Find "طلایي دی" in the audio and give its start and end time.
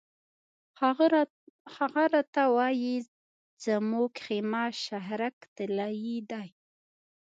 5.55-6.47